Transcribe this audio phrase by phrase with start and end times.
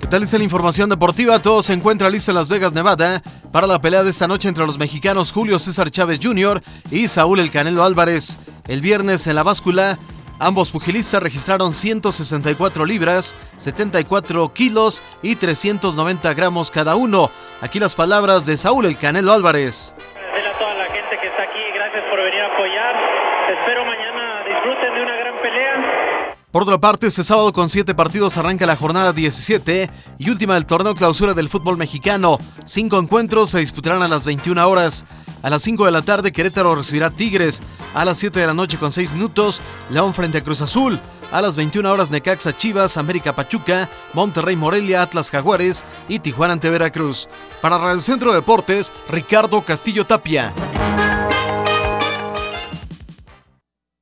[0.00, 1.40] ¿Qué tal está la información deportiva?
[1.40, 4.66] Todo se encuentra listo en Las Vegas, Nevada, para la pelea de esta noche entre
[4.66, 6.62] los mexicanos Julio César Chávez Jr.
[6.90, 8.38] y Saúl El Canelo Álvarez.
[8.68, 9.98] El viernes en la báscula,
[10.38, 17.30] ambos pugilistas registraron 164 libras, 74 kilos y 390 gramos cada uno.
[17.60, 19.94] Aquí las palabras de Saúl El Canelo Álvarez.
[19.96, 22.94] A toda la gente que está aquí, gracias por venir a apoyar.
[23.58, 25.95] Espero mañana disfruten de una gran pelea.
[26.56, 30.64] Por otra parte, este sábado con siete partidos arranca la jornada 17 y última del
[30.64, 32.38] torneo clausura del fútbol mexicano.
[32.64, 35.04] Cinco encuentros se disputarán a las 21 horas.
[35.42, 37.60] A las 5 de la tarde, Querétaro recibirá Tigres.
[37.94, 40.98] A las 7 de la noche con 6 minutos, León frente a Cruz Azul.
[41.30, 46.70] A las 21 horas, Necaxa Chivas, América Pachuca, Monterrey Morelia, Atlas Jaguares y Tijuana ante
[46.70, 47.28] Veracruz.
[47.60, 50.54] Para Radio Centro Deportes, Ricardo Castillo Tapia.